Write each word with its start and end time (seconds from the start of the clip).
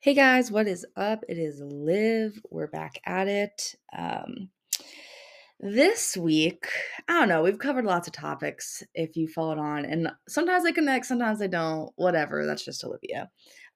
Hey 0.00 0.14
guys, 0.14 0.48
what 0.48 0.68
is 0.68 0.86
up? 0.96 1.24
It 1.28 1.38
is 1.38 1.60
Liv. 1.60 2.40
We're 2.52 2.68
back 2.68 3.00
at 3.04 3.26
it. 3.26 3.74
Um, 3.92 4.48
this 5.58 6.16
week, 6.16 6.68
I 7.08 7.14
don't 7.14 7.28
know, 7.28 7.42
we've 7.42 7.58
covered 7.58 7.84
lots 7.84 8.06
of 8.06 8.12
topics 8.12 8.84
if 8.94 9.16
you 9.16 9.26
followed 9.26 9.58
on, 9.58 9.84
and 9.84 10.08
sometimes 10.28 10.62
they 10.62 10.70
connect, 10.70 11.06
sometimes 11.06 11.40
they 11.40 11.48
don't, 11.48 11.90
whatever. 11.96 12.46
That's 12.46 12.64
just 12.64 12.84
Olivia. 12.84 13.28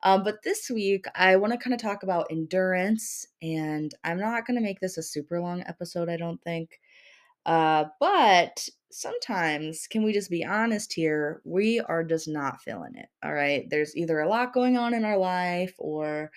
Um, 0.04 0.22
but 0.22 0.44
this 0.44 0.70
week, 0.70 1.06
I 1.16 1.34
want 1.34 1.54
to 1.54 1.58
kind 1.58 1.74
of 1.74 1.80
talk 1.80 2.04
about 2.04 2.28
endurance, 2.30 3.26
and 3.42 3.92
I'm 4.04 4.20
not 4.20 4.46
going 4.46 4.56
to 4.56 4.62
make 4.62 4.78
this 4.78 4.98
a 4.98 5.02
super 5.02 5.40
long 5.40 5.64
episode, 5.66 6.08
I 6.08 6.18
don't 6.18 6.40
think. 6.44 6.78
Uh, 7.44 7.86
but 7.98 8.68
sometimes, 8.92 9.86
can 9.86 10.02
we 10.02 10.12
just 10.12 10.30
be 10.30 10.44
honest 10.44 10.92
here? 10.92 11.40
We 11.44 11.80
are 11.80 12.04
just 12.04 12.28
not 12.28 12.62
feeling 12.62 12.94
it. 12.96 13.08
All 13.24 13.32
right. 13.32 13.68
There's 13.68 13.96
either 13.96 14.20
a 14.20 14.28
lot 14.28 14.52
going 14.52 14.76
on 14.76 14.94
in 14.94 15.04
our 15.04 15.18
life, 15.18 15.74
or 15.78 16.30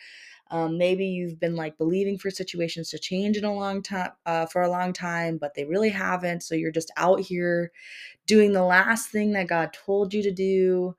um, 0.52 0.78
maybe 0.78 1.06
you've 1.06 1.39
been 1.39 1.56
like 1.56 1.78
believing 1.78 2.18
for 2.18 2.29
situations 2.29 2.89
to 2.89 3.00
change 3.00 3.38
in 3.38 3.46
a 3.46 3.54
long 3.54 3.82
time, 3.82 4.12
uh, 4.26 4.46
for 4.46 4.62
a 4.62 4.70
long 4.70 4.93
time, 4.93 5.38
but 5.38 5.54
they 5.56 5.65
really 5.65 5.89
haven't. 5.89 6.43
So 6.43 6.56
you're 6.56 6.71
just 6.71 6.92
out 6.98 7.20
here 7.20 7.71
doing 8.28 8.54
the 8.54 8.64
last 8.64 9.10
thing 9.10 9.34
that 9.34 9.48
God 9.48 9.74
told 9.74 10.14
you 10.14 10.24
to 10.24 10.32
do. 10.32 10.96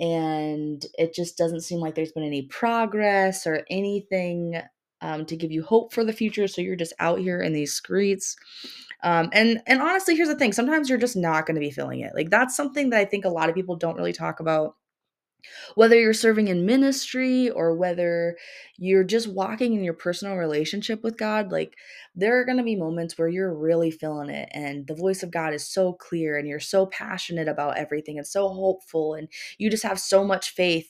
And 0.00 0.84
it 0.98 1.14
just 1.14 1.36
doesn't 1.36 1.60
seem 1.62 1.80
like 1.80 1.94
there's 1.94 2.12
been 2.12 2.24
any 2.24 2.42
progress 2.42 3.46
or 3.46 3.64
anything 3.70 4.60
um, 5.00 5.26
to 5.26 5.36
give 5.36 5.52
you 5.52 5.62
hope 5.62 5.92
for 5.92 6.04
the 6.04 6.12
future. 6.12 6.48
So 6.48 6.62
you're 6.62 6.76
just 6.76 6.94
out 6.98 7.18
here 7.18 7.40
in 7.40 7.52
these 7.52 7.74
streets 7.74 8.36
um, 9.04 9.28
and 9.32 9.60
and 9.66 9.80
honestly, 9.82 10.16
here's 10.16 10.28
the 10.28 10.34
thing: 10.36 10.52
sometimes 10.52 10.88
you're 10.88 10.98
just 10.98 11.16
not 11.16 11.46
going 11.46 11.54
to 11.56 11.60
be 11.60 11.70
feeling 11.70 12.00
it. 12.00 12.14
Like 12.14 12.30
that's 12.30 12.56
something 12.56 12.90
that 12.90 13.00
I 13.00 13.04
think 13.04 13.24
a 13.24 13.28
lot 13.30 13.48
of 13.50 13.54
people 13.54 13.76
don't 13.76 13.96
really 13.96 14.12
talk 14.14 14.40
about. 14.40 14.76
Whether 15.74 15.98
you're 16.00 16.14
serving 16.14 16.48
in 16.48 16.66
ministry 16.66 17.50
or 17.50 17.74
whether 17.76 18.36
you're 18.78 19.04
just 19.04 19.28
walking 19.28 19.74
in 19.74 19.84
your 19.84 19.94
personal 19.94 20.36
relationship 20.36 21.02
with 21.02 21.18
God, 21.18 21.52
like 21.52 21.76
there 22.14 22.38
are 22.40 22.44
going 22.44 22.58
to 22.58 22.64
be 22.64 22.76
moments 22.76 23.18
where 23.18 23.28
you're 23.28 23.54
really 23.54 23.90
feeling 23.90 24.30
it 24.30 24.48
and 24.52 24.86
the 24.86 24.94
voice 24.94 25.22
of 25.22 25.30
God 25.30 25.52
is 25.54 25.68
so 25.68 25.92
clear 25.92 26.38
and 26.38 26.48
you're 26.48 26.60
so 26.60 26.86
passionate 26.86 27.48
about 27.48 27.76
everything 27.76 28.18
and 28.18 28.26
so 28.26 28.48
hopeful 28.48 29.14
and 29.14 29.28
you 29.58 29.70
just 29.70 29.82
have 29.82 29.98
so 30.00 30.24
much 30.24 30.50
faith. 30.50 30.88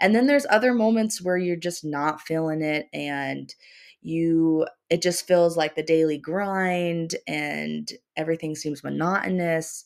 And 0.00 0.14
then 0.14 0.26
there's 0.26 0.46
other 0.50 0.74
moments 0.74 1.22
where 1.22 1.36
you're 1.36 1.56
just 1.56 1.84
not 1.84 2.20
feeling 2.20 2.62
it 2.62 2.88
and 2.92 3.54
you 4.02 4.66
it 4.90 5.00
just 5.00 5.26
feels 5.26 5.56
like 5.56 5.74
the 5.74 5.82
daily 5.82 6.18
grind 6.18 7.14
and 7.26 7.90
everything 8.16 8.54
seems 8.54 8.84
monotonous. 8.84 9.84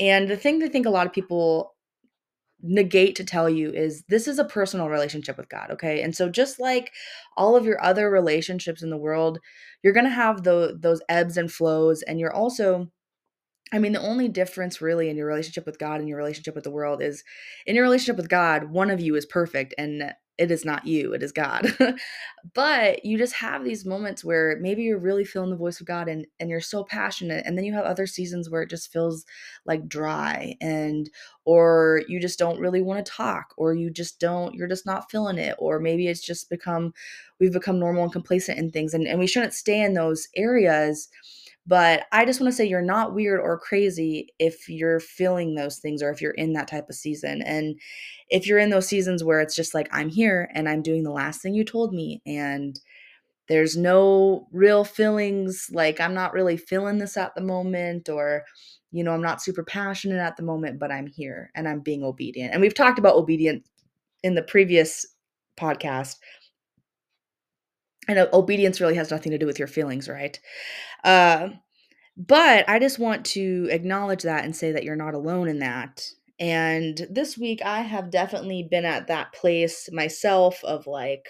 And 0.00 0.28
the 0.28 0.36
thing 0.36 0.58
that 0.58 0.66
I 0.66 0.68
think 0.70 0.86
a 0.86 0.90
lot 0.90 1.06
of 1.06 1.12
people 1.12 1.74
negate 2.62 3.16
to 3.16 3.24
tell 3.24 3.48
you 3.48 3.70
is 3.72 4.04
this 4.08 4.28
is 4.28 4.38
a 4.38 4.44
personal 4.44 4.88
relationship 4.88 5.36
with 5.36 5.48
God, 5.48 5.70
okay? 5.70 6.02
And 6.02 6.14
so 6.14 6.28
just 6.28 6.60
like 6.60 6.92
all 7.36 7.56
of 7.56 7.64
your 7.64 7.82
other 7.84 8.08
relationships 8.10 8.82
in 8.82 8.90
the 8.90 8.96
world, 8.96 9.38
you're 9.82 9.92
to 10.04 10.08
have 10.08 10.44
the, 10.44 10.78
those 10.80 11.02
ebbs 11.08 11.36
and 11.36 11.52
flows 11.52 12.02
and 12.02 12.18
you're 12.20 12.34
also 12.34 12.88
I 13.74 13.78
mean, 13.78 13.92
the 13.92 14.02
only 14.02 14.28
difference 14.28 14.82
really 14.82 15.08
in 15.08 15.16
your 15.16 15.26
relationship 15.26 15.64
with 15.64 15.78
God 15.78 15.98
and 15.98 16.06
your 16.06 16.18
relationship 16.18 16.54
with 16.54 16.64
the 16.64 16.70
world 16.70 17.02
is 17.02 17.24
in 17.64 17.74
your 17.74 17.84
relationship 17.84 18.18
with 18.18 18.28
God, 18.28 18.64
one 18.64 18.90
of 18.90 19.00
you 19.00 19.14
is 19.14 19.24
perfect 19.24 19.74
and 19.78 20.12
it 20.38 20.50
is 20.50 20.64
not 20.64 20.86
you, 20.86 21.12
it 21.12 21.22
is 21.22 21.32
God. 21.32 21.66
but 22.54 23.04
you 23.04 23.18
just 23.18 23.34
have 23.34 23.64
these 23.64 23.84
moments 23.84 24.24
where 24.24 24.58
maybe 24.60 24.82
you're 24.82 24.98
really 24.98 25.24
feeling 25.24 25.50
the 25.50 25.56
voice 25.56 25.80
of 25.80 25.86
God 25.86 26.08
and 26.08 26.26
and 26.40 26.48
you're 26.48 26.60
so 26.60 26.84
passionate 26.84 27.44
and 27.46 27.56
then 27.56 27.64
you 27.64 27.74
have 27.74 27.84
other 27.84 28.06
seasons 28.06 28.48
where 28.48 28.62
it 28.62 28.70
just 28.70 28.92
feels 28.92 29.24
like 29.66 29.88
dry 29.88 30.56
and 30.60 31.10
or 31.44 32.02
you 32.08 32.18
just 32.18 32.38
don't 32.38 32.60
really 32.60 32.82
want 32.82 33.04
to 33.04 33.12
talk 33.12 33.52
or 33.56 33.74
you 33.74 33.90
just 33.90 34.18
don't 34.18 34.54
you're 34.54 34.68
just 34.68 34.86
not 34.86 35.10
feeling 35.10 35.38
it 35.38 35.54
or 35.58 35.78
maybe 35.78 36.08
it's 36.08 36.24
just 36.24 36.48
become 36.48 36.92
we've 37.38 37.52
become 37.52 37.78
normal 37.78 38.04
and 38.04 38.12
complacent 38.12 38.58
in 38.58 38.70
things 38.70 38.94
and 38.94 39.06
and 39.06 39.18
we 39.18 39.26
shouldn't 39.26 39.54
stay 39.54 39.82
in 39.82 39.94
those 39.94 40.28
areas 40.36 41.08
but 41.66 42.06
I 42.10 42.24
just 42.24 42.40
want 42.40 42.52
to 42.52 42.56
say 42.56 42.66
you're 42.66 42.82
not 42.82 43.14
weird 43.14 43.40
or 43.40 43.58
crazy 43.58 44.28
if 44.38 44.68
you're 44.68 44.98
feeling 45.00 45.54
those 45.54 45.78
things 45.78 46.02
or 46.02 46.10
if 46.10 46.20
you're 46.20 46.32
in 46.32 46.52
that 46.54 46.66
type 46.68 46.88
of 46.88 46.96
season. 46.96 47.40
And 47.42 47.78
if 48.30 48.46
you're 48.46 48.58
in 48.58 48.70
those 48.70 48.88
seasons 48.88 49.22
where 49.22 49.40
it's 49.40 49.54
just 49.54 49.72
like, 49.72 49.88
I'm 49.92 50.08
here 50.08 50.50
and 50.54 50.68
I'm 50.68 50.82
doing 50.82 51.04
the 51.04 51.12
last 51.12 51.40
thing 51.40 51.54
you 51.54 51.64
told 51.64 51.94
me, 51.94 52.20
and 52.26 52.80
there's 53.48 53.76
no 53.76 54.48
real 54.50 54.84
feelings, 54.84 55.68
like 55.72 56.00
I'm 56.00 56.14
not 56.14 56.32
really 56.32 56.56
feeling 56.56 56.98
this 56.98 57.16
at 57.16 57.34
the 57.34 57.40
moment, 57.42 58.08
or, 58.08 58.44
you 58.90 59.04
know, 59.04 59.12
I'm 59.12 59.22
not 59.22 59.42
super 59.42 59.62
passionate 59.62 60.18
at 60.18 60.36
the 60.36 60.42
moment, 60.42 60.80
but 60.80 60.90
I'm 60.90 61.06
here 61.06 61.50
and 61.54 61.68
I'm 61.68 61.80
being 61.80 62.02
obedient. 62.02 62.52
And 62.52 62.60
we've 62.60 62.74
talked 62.74 62.98
about 62.98 63.16
obedient 63.16 63.64
in 64.22 64.34
the 64.34 64.42
previous 64.42 65.06
podcast. 65.56 66.16
And 68.08 68.18
obedience 68.32 68.80
really 68.80 68.96
has 68.96 69.12
nothing 69.12 69.30
to 69.30 69.38
do 69.38 69.46
with 69.46 69.60
your 69.60 69.68
feelings, 69.68 70.08
right? 70.08 70.38
Uh, 71.04 71.50
but 72.16 72.68
I 72.68 72.78
just 72.78 72.98
want 72.98 73.24
to 73.26 73.68
acknowledge 73.70 74.22
that 74.22 74.44
and 74.44 74.54
say 74.54 74.72
that 74.72 74.84
you're 74.84 74.96
not 74.96 75.14
alone 75.14 75.48
in 75.48 75.60
that. 75.60 76.06
And 76.38 77.06
this 77.10 77.38
week, 77.38 77.62
I 77.64 77.82
have 77.82 78.10
definitely 78.10 78.66
been 78.70 78.84
at 78.84 79.06
that 79.06 79.32
place 79.32 79.88
myself 79.92 80.62
of 80.64 80.86
like, 80.86 81.26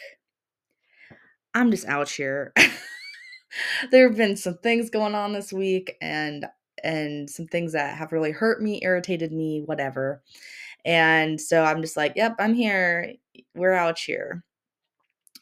I'm 1.54 1.70
just 1.70 1.86
out 1.86 2.10
here. 2.10 2.52
there 3.90 4.08
have 4.08 4.16
been 4.16 4.36
some 4.36 4.58
things 4.58 4.90
going 4.90 5.14
on 5.14 5.32
this 5.32 5.52
week 5.52 5.96
and 6.00 6.46
and 6.82 7.30
some 7.30 7.46
things 7.46 7.72
that 7.72 7.96
have 7.96 8.12
really 8.12 8.32
hurt 8.32 8.62
me, 8.62 8.80
irritated 8.82 9.32
me, 9.32 9.62
whatever. 9.64 10.22
And 10.84 11.40
so 11.40 11.62
I'm 11.62 11.80
just 11.80 11.96
like, 11.96 12.14
yep, 12.16 12.34
I'm 12.40 12.54
here. 12.54 13.12
We're 13.54 13.74
out 13.74 13.98
here. 13.98 14.42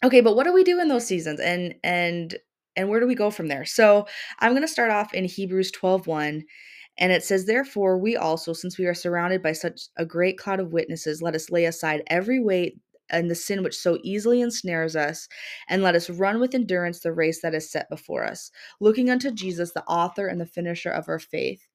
Okay, 0.02 0.20
but 0.20 0.36
what 0.36 0.44
do 0.44 0.52
we 0.52 0.64
do 0.64 0.80
in 0.80 0.88
those 0.88 1.06
seasons? 1.06 1.40
And 1.40 1.74
and 1.84 2.36
and 2.76 2.88
where 2.88 3.00
do 3.00 3.06
we 3.06 3.14
go 3.14 3.30
from 3.30 3.48
there? 3.48 3.64
So 3.64 4.06
I'm 4.38 4.52
going 4.52 4.62
to 4.62 4.68
start 4.68 4.90
off 4.90 5.12
in 5.14 5.24
Hebrews 5.24 5.72
12:1 5.72 6.42
and 6.98 7.12
it 7.12 7.24
says 7.24 7.46
therefore 7.46 7.98
we 7.98 8.16
also 8.16 8.52
since 8.52 8.78
we 8.78 8.86
are 8.86 8.94
surrounded 8.94 9.42
by 9.42 9.52
such 9.52 9.82
a 9.96 10.04
great 10.04 10.38
cloud 10.38 10.60
of 10.60 10.72
witnesses 10.72 11.22
let 11.22 11.34
us 11.34 11.50
lay 11.50 11.64
aside 11.64 12.02
every 12.08 12.40
weight 12.40 12.78
and 13.12 13.30
the 13.30 13.34
sin 13.34 13.62
which 13.62 13.76
so 13.76 13.98
easily 14.02 14.40
ensnares 14.40 14.94
us 14.94 15.28
and 15.68 15.82
let 15.82 15.94
us 15.94 16.10
run 16.10 16.38
with 16.38 16.54
endurance 16.54 17.00
the 17.00 17.12
race 17.12 17.40
that 17.42 17.54
is 17.54 17.70
set 17.70 17.88
before 17.88 18.24
us 18.24 18.50
looking 18.80 19.10
unto 19.10 19.30
Jesus 19.30 19.72
the 19.72 19.84
author 19.84 20.26
and 20.26 20.40
the 20.40 20.46
finisher 20.46 20.90
of 20.90 21.08
our 21.08 21.18
faith 21.18 21.66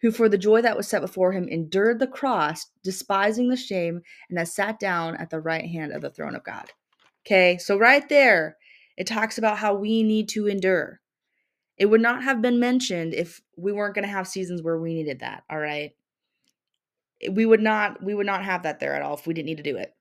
who 0.00 0.10
for 0.10 0.28
the 0.28 0.38
joy 0.38 0.60
that 0.62 0.76
was 0.76 0.88
set 0.88 1.00
before 1.00 1.32
him 1.32 1.48
endured 1.48 1.98
the 1.98 2.06
cross 2.06 2.66
despising 2.82 3.48
the 3.48 3.56
shame 3.56 4.00
and 4.28 4.38
has 4.38 4.54
sat 4.54 4.78
down 4.78 5.16
at 5.16 5.30
the 5.30 5.40
right 5.40 5.66
hand 5.66 5.92
of 5.92 6.02
the 6.02 6.10
throne 6.10 6.34
of 6.34 6.44
God. 6.44 6.70
Okay? 7.26 7.58
So 7.58 7.78
right 7.78 8.08
there 8.08 8.56
it 8.96 9.06
talks 9.06 9.38
about 9.38 9.58
how 9.58 9.74
we 9.74 10.02
need 10.02 10.28
to 10.30 10.46
endure. 10.46 11.00
It 11.76 11.86
would 11.86 12.00
not 12.00 12.22
have 12.22 12.40
been 12.40 12.60
mentioned 12.60 13.14
if 13.14 13.40
we 13.56 13.72
weren't 13.72 13.94
going 13.94 14.06
to 14.06 14.12
have 14.12 14.28
seasons 14.28 14.62
where 14.62 14.78
we 14.78 14.94
needed 14.94 15.20
that, 15.20 15.42
all 15.50 15.58
right? 15.58 15.92
We 17.30 17.46
would 17.46 17.60
not 17.60 18.02
we 18.02 18.14
would 18.14 18.26
not 18.26 18.44
have 18.44 18.62
that 18.62 18.80
there 18.80 18.94
at 18.94 19.02
all 19.02 19.14
if 19.14 19.26
we 19.26 19.34
didn't 19.34 19.46
need 19.46 19.56
to 19.56 19.62
do 19.62 19.76
it. 19.76 19.94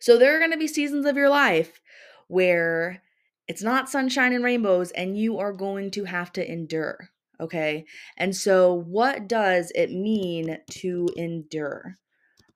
So 0.00 0.18
there 0.18 0.34
are 0.34 0.38
going 0.38 0.50
to 0.50 0.58
be 0.58 0.66
seasons 0.66 1.06
of 1.06 1.16
your 1.16 1.28
life 1.28 1.80
where 2.28 3.02
it's 3.48 3.62
not 3.62 3.88
sunshine 3.88 4.32
and 4.32 4.44
rainbows 4.44 4.90
and 4.92 5.16
you 5.18 5.38
are 5.38 5.52
going 5.52 5.90
to 5.92 6.04
have 6.04 6.32
to 6.32 6.50
endure, 6.50 7.10
okay? 7.40 7.84
And 8.16 8.34
so 8.34 8.74
what 8.74 9.28
does 9.28 9.72
it 9.74 9.90
mean 9.90 10.58
to 10.70 11.08
endure? 11.16 11.98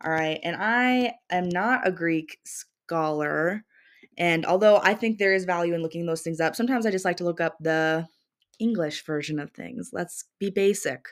All 0.05 0.13
right? 0.13 0.41
And 0.43 0.57
I 0.57 1.15
am 1.31 1.49
not 1.49 1.87
a 1.87 1.93
Greek 1.93 2.39
scholar 2.45 3.65
and 4.17 4.47
although 4.47 4.81
I 4.83 4.95
think 4.95 5.19
there 5.19 5.35
is 5.35 5.45
value 5.45 5.75
in 5.75 5.83
looking 5.83 6.07
those 6.07 6.23
things 6.23 6.41
up, 6.41 6.57
sometimes 6.57 6.87
I 6.87 6.91
just 6.91 7.05
like 7.05 7.17
to 7.19 7.25
look 7.25 7.41
up 7.41 7.57
the 7.61 8.07
English 8.59 9.05
version 9.05 9.39
of 9.39 9.51
things. 9.51 9.91
Let's 9.93 10.25
be 10.39 10.51
basic. 10.51 11.07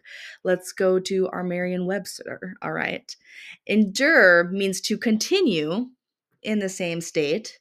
Let's 0.44 0.72
go 0.72 0.98
to 1.00 1.28
our 1.30 1.42
Merriam 1.42 1.86
Webster. 1.86 2.54
All 2.62 2.72
right. 2.72 3.14
Endure 3.66 4.44
means 4.50 4.80
to 4.82 4.96
continue 4.96 5.86
in 6.42 6.58
the 6.58 6.68
same 6.68 7.00
state. 7.00 7.58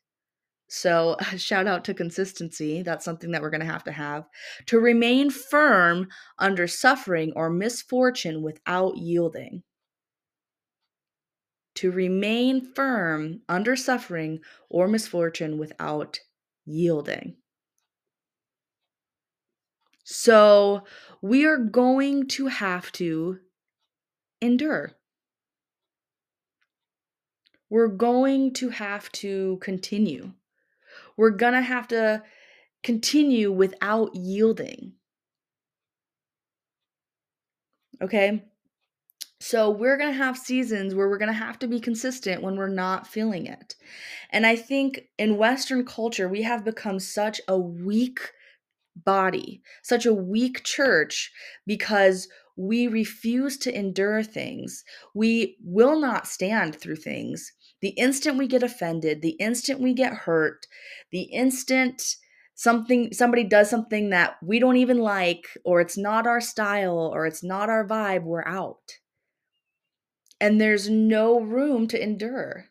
So, 0.68 1.18
shout 1.38 1.68
out 1.68 1.84
to 1.86 1.94
consistency. 1.94 2.82
That's 2.82 3.06
something 3.06 3.32
that 3.32 3.42
we're 3.42 3.50
going 3.50 3.62
to 3.62 3.66
have 3.66 3.84
to 3.86 3.92
have. 3.92 4.26
To 4.68 4.80
remain 4.80 5.30
firm 5.30 6.08
under 6.40 6.68
suffering 6.68 7.34
or 7.36 7.50
misfortune 7.50 8.42
without 8.42 8.98
yielding 8.98 9.64
to 11.82 11.90
remain 11.90 12.62
firm 12.76 13.42
under 13.50 13.76
suffering 13.76 14.40
or 14.70 14.88
misfortune 14.88 15.58
without 15.58 16.20
yielding. 16.64 17.36
So 20.04 20.84
we 21.24 21.44
are 21.44 21.58
going 21.58 22.28
to 22.28 22.46
have 22.46 22.92
to 22.94 23.40
endure. 24.42 24.92
We're 27.72 27.88
going 27.88 28.54
to 28.56 28.70
have 28.70 29.12
to 29.14 29.58
continue. 29.62 30.34
We're 31.18 31.32
going 31.32 31.54
to 31.54 31.62
have 31.62 31.88
to 31.88 32.22
continue 32.84 33.52
without 33.52 34.14
yielding. 34.14 34.94
Okay? 38.04 38.51
So 39.42 39.72
we're 39.72 39.98
going 39.98 40.12
to 40.12 40.18
have 40.18 40.38
seasons 40.38 40.94
where 40.94 41.10
we're 41.10 41.18
going 41.18 41.32
to 41.32 41.34
have 41.34 41.58
to 41.60 41.68
be 41.68 41.80
consistent 41.80 42.44
when 42.44 42.58
we're 42.58 42.68
not 42.68 43.08
feeling 43.08 43.48
it. 43.48 43.76
And 44.30 44.46
I 44.46 44.56
think 44.56 45.08
in 45.18 45.38
Western 45.38 45.84
culture, 45.84 46.30
we 46.30 46.44
have 46.44 46.64
become 46.64 47.00
such 47.00 47.42
a 47.48 47.58
weak 47.58 48.20
body, 48.96 49.64
such 49.82 50.06
a 50.06 50.14
weak 50.14 50.64
church 50.64 51.32
because 51.66 52.28
we 52.56 52.88
refuse 52.88 53.58
to 53.60 53.76
endure 53.76 54.22
things. 54.22 54.84
We 55.16 55.58
will 55.64 56.00
not 56.00 56.28
stand 56.28 56.76
through 56.76 56.98
things. 56.98 57.52
The 57.82 57.96
instant 57.98 58.38
we 58.38 58.46
get 58.46 58.62
offended, 58.62 59.24
the 59.24 59.38
instant 59.40 59.80
we 59.80 59.96
get 59.96 60.14
hurt, 60.14 60.68
the 61.12 61.24
instant 61.24 62.04
something 62.54 63.12
somebody 63.12 63.44
does 63.44 63.72
something 63.72 64.12
that 64.12 64.36
we 64.44 64.60
don't 64.60 64.78
even 64.78 65.00
like 65.00 65.48
or 65.66 65.82
it's 65.82 65.98
not 65.98 66.28
our 66.28 66.40
style 66.40 67.12
or 67.12 67.26
it's 67.26 67.44
not 67.44 67.70
our 67.70 67.88
vibe, 67.88 68.22
we're 68.22 68.46
out. 68.46 69.01
And 70.42 70.60
there's 70.60 70.90
no 70.90 71.40
room 71.40 71.88
to 71.88 72.04
endure. 72.04 72.66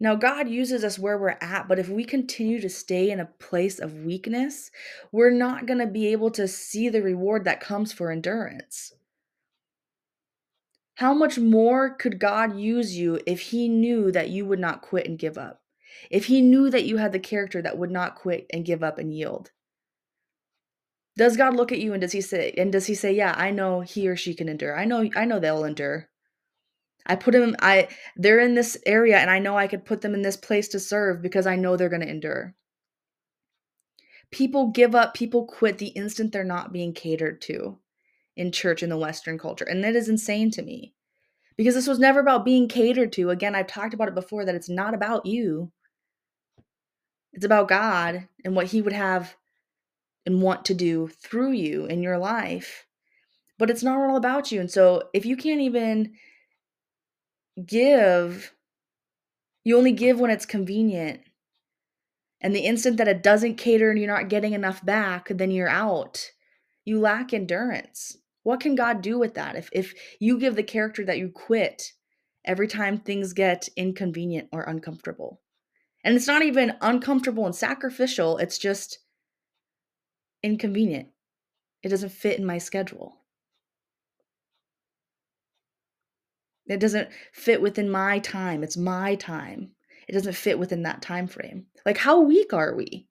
Now, 0.00 0.16
God 0.16 0.48
uses 0.48 0.82
us 0.82 0.98
where 0.98 1.16
we're 1.16 1.38
at, 1.40 1.68
but 1.68 1.78
if 1.78 1.88
we 1.88 2.04
continue 2.04 2.60
to 2.60 2.68
stay 2.68 3.10
in 3.10 3.20
a 3.20 3.30
place 3.38 3.78
of 3.78 4.04
weakness, 4.04 4.72
we're 5.12 5.30
not 5.30 5.66
going 5.66 5.78
to 5.78 5.86
be 5.86 6.08
able 6.08 6.32
to 6.32 6.48
see 6.48 6.88
the 6.88 7.00
reward 7.00 7.44
that 7.44 7.60
comes 7.60 7.92
for 7.92 8.10
endurance. 8.10 8.92
How 10.96 11.14
much 11.14 11.38
more 11.38 11.94
could 11.94 12.18
God 12.18 12.58
use 12.58 12.98
you 12.98 13.20
if 13.24 13.40
He 13.40 13.68
knew 13.68 14.10
that 14.10 14.30
you 14.30 14.44
would 14.46 14.58
not 14.58 14.82
quit 14.82 15.06
and 15.06 15.16
give 15.18 15.38
up? 15.38 15.62
If 16.10 16.26
He 16.26 16.42
knew 16.42 16.70
that 16.70 16.84
you 16.84 16.96
had 16.96 17.12
the 17.12 17.20
character 17.20 17.62
that 17.62 17.78
would 17.78 17.92
not 17.92 18.16
quit 18.16 18.46
and 18.52 18.64
give 18.64 18.82
up 18.82 18.98
and 18.98 19.14
yield? 19.14 19.52
Does 21.16 21.36
God 21.36 21.54
look 21.54 21.70
at 21.70 21.78
you 21.78 21.92
and 21.92 22.00
does 22.00 22.12
He 22.12 22.20
say, 22.20 22.52
and 22.56 22.72
does 22.72 22.86
He 22.86 22.94
say, 22.94 23.12
Yeah, 23.12 23.34
I 23.36 23.50
know 23.50 23.80
he 23.80 24.08
or 24.08 24.16
she 24.16 24.34
can 24.34 24.48
endure? 24.48 24.76
I 24.76 24.84
know, 24.84 25.08
I 25.14 25.24
know 25.24 25.38
they'll 25.38 25.64
endure. 25.64 26.08
I 27.06 27.16
put 27.16 27.32
them 27.32 27.54
I 27.60 27.88
they're 28.16 28.40
in 28.40 28.54
this 28.54 28.78
area 28.86 29.18
and 29.18 29.30
I 29.30 29.38
know 29.38 29.56
I 29.56 29.66
could 29.66 29.84
put 29.84 30.00
them 30.00 30.14
in 30.14 30.22
this 30.22 30.36
place 30.36 30.68
to 30.68 30.80
serve 30.80 31.20
because 31.20 31.46
I 31.46 31.56
know 31.56 31.76
they're 31.76 31.88
going 31.88 32.02
to 32.02 32.08
endure. 32.08 32.54
People 34.30 34.68
give 34.68 34.94
up, 34.94 35.14
people 35.14 35.44
quit 35.46 35.78
the 35.78 35.88
instant 35.88 36.32
they're 36.32 36.44
not 36.44 36.72
being 36.72 36.92
catered 36.92 37.40
to 37.42 37.78
in 38.36 38.50
church 38.50 38.82
in 38.82 38.88
the 38.88 38.98
western 38.98 39.38
culture. 39.38 39.64
And 39.64 39.84
that 39.84 39.94
is 39.94 40.08
insane 40.08 40.50
to 40.52 40.62
me. 40.62 40.94
Because 41.56 41.74
this 41.74 41.86
was 41.86 42.00
never 42.00 42.18
about 42.18 42.44
being 42.44 42.66
catered 42.66 43.12
to. 43.12 43.30
Again, 43.30 43.54
I've 43.54 43.68
talked 43.68 43.94
about 43.94 44.08
it 44.08 44.14
before 44.14 44.44
that 44.44 44.56
it's 44.56 44.68
not 44.68 44.92
about 44.92 45.24
you. 45.24 45.70
It's 47.32 47.44
about 47.44 47.68
God 47.68 48.26
and 48.44 48.56
what 48.56 48.66
he 48.66 48.82
would 48.82 48.92
have 48.92 49.36
and 50.26 50.42
want 50.42 50.64
to 50.66 50.74
do 50.74 51.08
through 51.08 51.52
you 51.52 51.86
in 51.86 52.02
your 52.02 52.18
life. 52.18 52.86
But 53.58 53.70
it's 53.70 53.82
not 53.82 53.98
all 53.98 54.16
about 54.16 54.50
you. 54.50 54.60
And 54.60 54.70
so 54.70 55.10
if 55.12 55.24
you 55.24 55.36
can't 55.36 55.60
even 55.60 56.14
give, 57.64 58.52
you 59.62 59.76
only 59.76 59.92
give 59.92 60.18
when 60.18 60.30
it's 60.30 60.46
convenient. 60.46 61.20
And 62.40 62.54
the 62.54 62.60
instant 62.60 62.98
that 62.98 63.08
it 63.08 63.22
doesn't 63.22 63.56
cater 63.56 63.90
and 63.90 63.98
you're 63.98 64.08
not 64.08 64.28
getting 64.28 64.52
enough 64.52 64.84
back, 64.84 65.28
then 65.30 65.50
you're 65.50 65.68
out. 65.68 66.30
You 66.84 67.00
lack 67.00 67.32
endurance. 67.32 68.18
What 68.42 68.60
can 68.60 68.74
God 68.74 69.00
do 69.00 69.18
with 69.18 69.34
that? 69.34 69.56
If 69.56 69.70
if 69.72 69.94
you 70.20 70.38
give 70.38 70.54
the 70.54 70.62
character 70.62 71.04
that 71.06 71.18
you 71.18 71.30
quit 71.30 71.92
every 72.44 72.68
time 72.68 72.98
things 72.98 73.32
get 73.32 73.68
inconvenient 73.76 74.48
or 74.52 74.62
uncomfortable. 74.62 75.40
And 76.04 76.14
it's 76.14 76.26
not 76.26 76.42
even 76.42 76.74
uncomfortable 76.82 77.46
and 77.46 77.54
sacrificial, 77.54 78.36
it's 78.36 78.58
just 78.58 78.98
inconvenient. 80.44 81.08
It 81.82 81.88
doesn't 81.88 82.10
fit 82.10 82.38
in 82.38 82.46
my 82.46 82.58
schedule. 82.58 83.16
It 86.66 86.80
doesn't 86.80 87.08
fit 87.32 87.60
within 87.60 87.90
my 87.90 88.20
time. 88.20 88.62
It's 88.62 88.76
my 88.76 89.16
time. 89.16 89.72
It 90.08 90.12
doesn't 90.12 90.34
fit 90.34 90.58
within 90.58 90.82
that 90.82 91.02
time 91.02 91.26
frame. 91.26 91.66
Like 91.84 91.98
how 91.98 92.20
weak 92.20 92.52
are 92.52 92.74
we? 92.74 93.06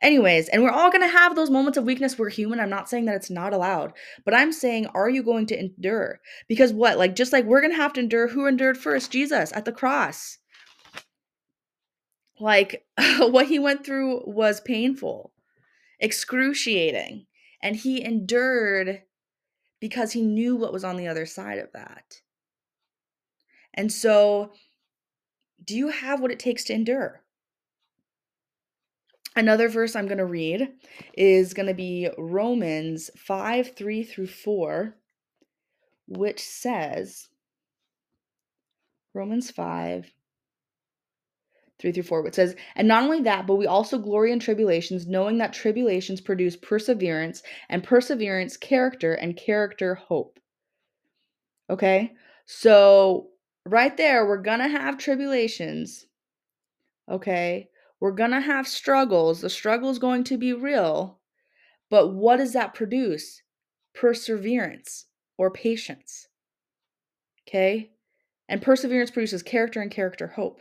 Anyways, 0.00 0.48
and 0.48 0.62
we're 0.62 0.70
all 0.70 0.90
going 0.90 1.02
to 1.02 1.16
have 1.16 1.36
those 1.36 1.50
moments 1.50 1.78
of 1.78 1.84
weakness. 1.84 2.18
We're 2.18 2.30
human. 2.30 2.58
I'm 2.58 2.70
not 2.70 2.88
saying 2.88 3.04
that 3.04 3.14
it's 3.14 3.30
not 3.30 3.52
allowed, 3.52 3.92
but 4.24 4.34
I'm 4.34 4.50
saying, 4.50 4.86
are 4.86 5.08
you 5.08 5.22
going 5.22 5.46
to 5.46 5.58
endure? 5.58 6.20
Because 6.48 6.72
what? 6.72 6.98
Like, 6.98 7.14
just 7.14 7.32
like 7.32 7.44
we're 7.44 7.60
going 7.60 7.72
to 7.72 7.76
have 7.76 7.92
to 7.94 8.00
endure, 8.00 8.28
who 8.28 8.46
endured 8.46 8.78
first? 8.78 9.12
Jesus 9.12 9.52
at 9.54 9.64
the 9.64 9.72
cross. 9.72 10.38
Like, 12.40 12.84
what 13.18 13.46
he 13.46 13.58
went 13.58 13.84
through 13.84 14.22
was 14.26 14.60
painful, 14.60 15.31
excruciating, 16.02 17.26
and 17.62 17.76
he 17.76 18.04
endured 18.04 19.02
because 19.80 20.12
he 20.12 20.22
knew 20.22 20.56
what 20.56 20.72
was 20.72 20.84
on 20.84 20.96
the 20.96 21.08
other 21.08 21.24
side 21.24 21.58
of 21.58 21.72
that. 21.72 22.20
And 23.72 23.90
so, 23.90 24.52
do 25.64 25.74
you 25.76 25.88
have 25.88 26.20
what 26.20 26.30
it 26.30 26.38
takes 26.38 26.64
to 26.64 26.74
endure? 26.74 27.22
Another 29.34 29.68
verse 29.68 29.96
I'm 29.96 30.06
going 30.06 30.18
to 30.18 30.26
read 30.26 30.68
is 31.14 31.54
going 31.54 31.68
to 31.68 31.74
be 31.74 32.10
Romans 32.18 33.10
5 33.16 33.74
3 33.74 34.02
through 34.02 34.26
4, 34.26 34.94
which 36.06 36.40
says, 36.40 37.28
Romans 39.14 39.50
5 39.50 40.12
3 41.82 41.92
through 41.92 42.04
4, 42.04 42.22
which 42.22 42.34
says, 42.34 42.54
And 42.76 42.88
not 42.88 43.02
only 43.02 43.20
that, 43.22 43.46
but 43.46 43.56
we 43.56 43.66
also 43.66 43.98
glory 43.98 44.32
in 44.32 44.38
tribulations, 44.38 45.06
knowing 45.06 45.38
that 45.38 45.52
tribulations 45.52 46.20
produce 46.20 46.56
perseverance, 46.56 47.42
and 47.68 47.84
perseverance, 47.84 48.56
character, 48.56 49.12
and 49.12 49.36
character, 49.36 49.96
hope. 49.96 50.38
Okay? 51.68 52.12
So 52.46 53.30
right 53.66 53.96
there, 53.96 54.24
we're 54.26 54.40
going 54.42 54.60
to 54.60 54.68
have 54.68 54.96
tribulations. 54.96 56.06
Okay? 57.10 57.68
We're 58.00 58.12
going 58.12 58.30
to 58.30 58.40
have 58.40 58.66
struggles. 58.66 59.40
The 59.40 59.50
struggle 59.50 59.90
is 59.90 59.98
going 59.98 60.24
to 60.24 60.38
be 60.38 60.52
real. 60.52 61.18
But 61.90 62.14
what 62.14 62.36
does 62.36 62.52
that 62.52 62.74
produce? 62.74 63.42
Perseverance 63.94 65.06
or 65.36 65.50
patience. 65.50 66.28
Okay? 67.46 67.90
And 68.48 68.62
perseverance 68.62 69.10
produces 69.10 69.42
character 69.42 69.80
and 69.80 69.90
character 69.90 70.28
hope. 70.28 70.60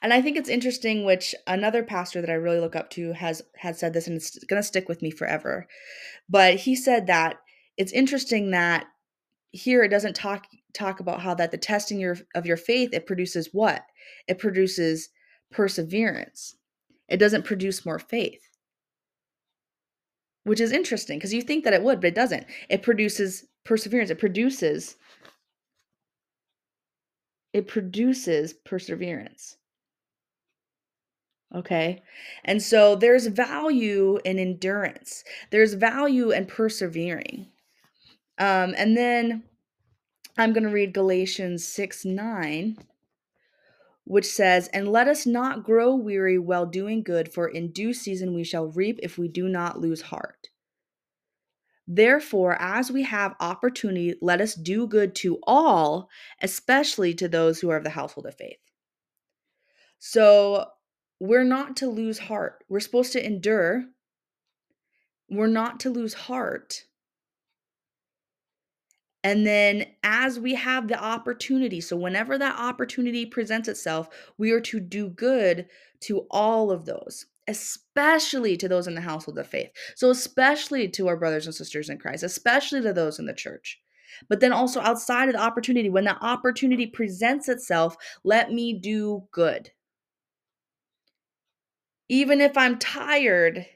And 0.00 0.12
I 0.12 0.22
think 0.22 0.36
it's 0.36 0.48
interesting, 0.48 1.04
which 1.04 1.34
another 1.46 1.82
pastor 1.82 2.20
that 2.20 2.30
I 2.30 2.34
really 2.34 2.60
look 2.60 2.76
up 2.76 2.90
to 2.90 3.12
has 3.12 3.42
has 3.56 3.78
said 3.78 3.92
this, 3.92 4.06
and 4.06 4.16
it's 4.16 4.38
going 4.44 4.60
to 4.60 4.66
stick 4.66 4.88
with 4.88 5.02
me 5.02 5.10
forever. 5.10 5.66
But 6.28 6.56
he 6.56 6.76
said 6.76 7.06
that 7.08 7.38
it's 7.76 7.92
interesting 7.92 8.50
that 8.52 8.86
here 9.50 9.82
it 9.82 9.88
doesn't 9.88 10.14
talk 10.14 10.46
talk 10.74 11.00
about 11.00 11.20
how 11.20 11.34
that 11.34 11.50
the 11.50 11.58
testing 11.58 11.98
your, 11.98 12.16
of 12.34 12.46
your 12.46 12.56
faith 12.56 12.90
it 12.92 13.06
produces 13.06 13.48
what? 13.52 13.84
It 14.28 14.38
produces 14.38 15.08
perseverance. 15.50 16.56
It 17.08 17.16
doesn't 17.16 17.44
produce 17.44 17.86
more 17.86 17.98
faith. 17.98 18.42
Which 20.44 20.60
is 20.60 20.72
interesting 20.72 21.18
because 21.18 21.34
you 21.34 21.42
think 21.42 21.64
that 21.64 21.72
it 21.72 21.82
would 21.82 22.00
but 22.00 22.08
it 22.08 22.14
doesn't. 22.14 22.46
It 22.68 22.82
produces 22.82 23.46
perseverance. 23.64 24.10
It 24.10 24.18
produces 24.18 24.96
it 27.52 27.66
produces 27.66 28.52
perseverance 28.52 29.56
okay 31.54 32.02
and 32.44 32.62
so 32.62 32.94
there's 32.94 33.26
value 33.26 34.18
in 34.24 34.38
endurance 34.38 35.24
there's 35.50 35.74
value 35.74 36.30
in 36.30 36.44
persevering 36.46 37.46
um, 38.38 38.74
and 38.76 38.96
then 38.96 39.42
I'm 40.38 40.52
going 40.52 40.62
to 40.62 40.70
read 40.70 40.94
Galatians 40.94 41.66
6 41.66 42.04
9, 42.04 42.78
which 44.04 44.26
says, 44.26 44.68
And 44.68 44.88
let 44.88 45.08
us 45.08 45.26
not 45.26 45.64
grow 45.64 45.94
weary 45.96 46.38
while 46.38 46.64
doing 46.64 47.02
good, 47.02 47.32
for 47.32 47.48
in 47.48 47.72
due 47.72 47.92
season 47.92 48.34
we 48.34 48.44
shall 48.44 48.68
reap 48.68 49.00
if 49.02 49.18
we 49.18 49.26
do 49.26 49.48
not 49.48 49.80
lose 49.80 50.02
heart. 50.02 50.48
Therefore, 51.88 52.56
as 52.60 52.92
we 52.92 53.02
have 53.02 53.34
opportunity, 53.40 54.14
let 54.20 54.40
us 54.40 54.54
do 54.54 54.86
good 54.86 55.14
to 55.16 55.40
all, 55.42 56.08
especially 56.40 57.14
to 57.14 57.26
those 57.26 57.58
who 57.58 57.70
are 57.70 57.78
of 57.78 57.84
the 57.84 57.90
household 57.90 58.26
of 58.26 58.36
faith. 58.36 58.58
So, 59.98 60.66
we're 61.20 61.44
not 61.44 61.76
to 61.78 61.88
lose 61.88 62.18
heart. 62.18 62.64
We're 62.68 62.80
supposed 62.80 63.12
to 63.12 63.24
endure. 63.24 63.84
We're 65.30 65.46
not 65.46 65.80
to 65.80 65.90
lose 65.90 66.14
heart. 66.14 66.84
And 69.24 69.46
then, 69.46 69.86
as 70.04 70.38
we 70.38 70.54
have 70.54 70.86
the 70.86 70.98
opportunity, 70.98 71.80
so 71.80 71.96
whenever 71.96 72.38
that 72.38 72.58
opportunity 72.58 73.26
presents 73.26 73.68
itself, 73.68 74.08
we 74.38 74.52
are 74.52 74.60
to 74.60 74.78
do 74.78 75.08
good 75.08 75.66
to 76.02 76.20
all 76.30 76.70
of 76.70 76.84
those, 76.84 77.26
especially 77.48 78.56
to 78.56 78.68
those 78.68 78.86
in 78.86 78.94
the 78.94 79.00
household 79.00 79.38
of 79.38 79.46
faith. 79.48 79.70
So, 79.96 80.10
especially 80.10 80.88
to 80.90 81.08
our 81.08 81.16
brothers 81.16 81.46
and 81.46 81.54
sisters 81.54 81.90
in 81.90 81.98
Christ, 81.98 82.22
especially 82.22 82.80
to 82.82 82.92
those 82.92 83.18
in 83.18 83.26
the 83.26 83.34
church. 83.34 83.80
But 84.28 84.40
then 84.40 84.52
also 84.52 84.80
outside 84.80 85.28
of 85.28 85.34
the 85.34 85.42
opportunity, 85.42 85.90
when 85.90 86.04
that 86.04 86.18
opportunity 86.22 86.86
presents 86.86 87.48
itself, 87.48 87.96
let 88.24 88.52
me 88.52 88.72
do 88.72 89.24
good. 89.32 89.70
Even 92.08 92.40
if 92.40 92.56
I'm 92.56 92.78
tired, 92.78 93.66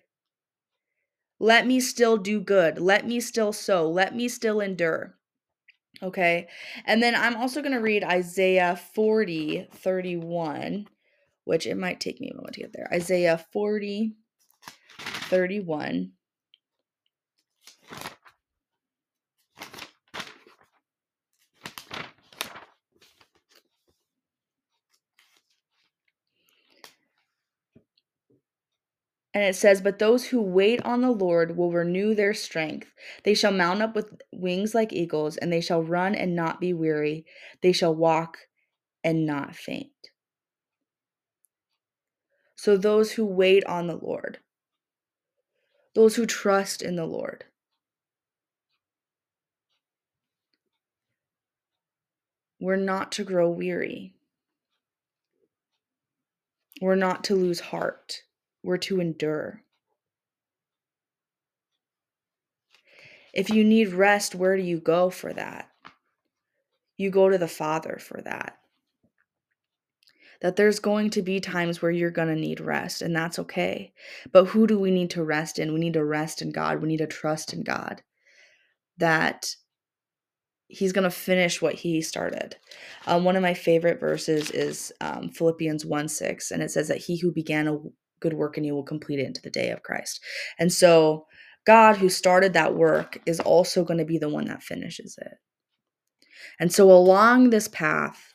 Let 1.42 1.66
me 1.66 1.80
still 1.80 2.18
do 2.18 2.40
good. 2.40 2.78
Let 2.78 3.04
me 3.04 3.18
still 3.20 3.52
sow. 3.52 3.90
Let 3.90 4.14
me 4.14 4.28
still 4.28 4.60
endure. 4.60 5.16
Okay. 6.00 6.48
And 6.84 7.02
then 7.02 7.16
I'm 7.16 7.36
also 7.36 7.62
going 7.62 7.72
to 7.72 7.80
read 7.80 8.04
Isaiah 8.04 8.76
40, 8.94 9.68
31, 9.72 10.86
which 11.44 11.66
it 11.66 11.76
might 11.76 11.98
take 11.98 12.20
me 12.20 12.30
a 12.30 12.36
moment 12.36 12.54
to 12.54 12.60
get 12.60 12.72
there. 12.72 12.88
Isaiah 12.92 13.44
40, 13.52 14.14
31. 15.00 16.12
And 29.34 29.44
it 29.44 29.56
says, 29.56 29.80
But 29.80 29.98
those 29.98 30.26
who 30.26 30.42
wait 30.42 30.82
on 30.84 31.00
the 31.00 31.10
Lord 31.10 31.56
will 31.56 31.72
renew 31.72 32.14
their 32.14 32.34
strength. 32.34 32.92
They 33.24 33.34
shall 33.34 33.52
mount 33.52 33.80
up 33.80 33.94
with 33.94 34.20
wings 34.32 34.74
like 34.74 34.92
eagles, 34.92 35.36
and 35.38 35.52
they 35.52 35.60
shall 35.60 35.82
run 35.82 36.14
and 36.14 36.36
not 36.36 36.60
be 36.60 36.72
weary. 36.72 37.24
They 37.62 37.72
shall 37.72 37.94
walk 37.94 38.38
and 39.02 39.24
not 39.24 39.56
faint. 39.56 39.90
So, 42.56 42.76
those 42.76 43.12
who 43.12 43.24
wait 43.24 43.64
on 43.64 43.86
the 43.86 43.96
Lord, 43.96 44.38
those 45.94 46.16
who 46.16 46.26
trust 46.26 46.82
in 46.82 46.96
the 46.96 47.06
Lord, 47.06 47.44
we're 52.60 52.76
not 52.76 53.10
to 53.12 53.24
grow 53.24 53.50
weary. 53.50 54.14
We're 56.80 56.94
not 56.94 57.24
to 57.24 57.34
lose 57.34 57.60
heart 57.60 58.22
we're 58.62 58.78
to 58.78 59.00
endure. 59.00 59.62
If 63.32 63.48
you 63.50 63.64
need 63.64 63.92
rest, 63.92 64.34
where 64.34 64.56
do 64.56 64.62
you 64.62 64.78
go 64.78 65.10
for 65.10 65.32
that? 65.32 65.68
You 66.96 67.10
go 67.10 67.28
to 67.28 67.38
the 67.38 67.48
Father 67.48 67.98
for 68.00 68.20
that. 68.22 68.58
That 70.42 70.56
there's 70.56 70.80
going 70.80 71.10
to 71.10 71.22
be 71.22 71.40
times 71.40 71.80
where 71.80 71.90
you're 71.90 72.10
going 72.10 72.28
to 72.28 72.40
need 72.40 72.60
rest, 72.60 73.00
and 73.00 73.14
that's 73.14 73.38
okay. 73.38 73.92
But 74.32 74.46
who 74.46 74.66
do 74.66 74.78
we 74.78 74.90
need 74.90 75.10
to 75.10 75.24
rest 75.24 75.58
in? 75.58 75.72
We 75.72 75.80
need 75.80 75.94
to 75.94 76.04
rest 76.04 76.42
in 76.42 76.50
God. 76.50 76.82
We 76.82 76.88
need 76.88 76.98
to 76.98 77.06
trust 77.06 77.52
in 77.52 77.62
God. 77.62 78.02
That 78.98 79.54
He's 80.66 80.92
going 80.92 81.04
to 81.04 81.10
finish 81.10 81.62
what 81.62 81.74
He 81.74 82.02
started. 82.02 82.56
Um, 83.06 83.24
one 83.24 83.36
of 83.36 83.42
my 83.42 83.54
favorite 83.54 84.00
verses 84.00 84.50
is 84.50 84.92
um, 85.00 85.28
Philippians 85.28 85.86
1 85.86 86.08
6, 86.08 86.50
and 86.50 86.62
it 86.62 86.70
says 86.70 86.88
that 86.88 86.98
He 86.98 87.18
who 87.18 87.32
began 87.32 87.68
a 87.68 87.78
good 88.22 88.32
work 88.32 88.56
and 88.56 88.64
you 88.64 88.74
will 88.74 88.82
complete 88.82 89.18
it 89.18 89.26
into 89.26 89.42
the 89.42 89.50
day 89.50 89.68
of 89.70 89.82
Christ. 89.82 90.22
And 90.58 90.72
so 90.72 91.26
God, 91.66 91.96
who 91.96 92.08
started 92.08 92.54
that 92.54 92.74
work, 92.74 93.20
is 93.26 93.38
also 93.40 93.84
going 93.84 93.98
to 93.98 94.04
be 94.04 94.18
the 94.18 94.28
one 94.28 94.46
that 94.46 94.62
finishes 94.62 95.18
it. 95.20 95.34
And 96.58 96.72
so 96.72 96.90
along 96.90 97.50
this 97.50 97.68
path, 97.68 98.34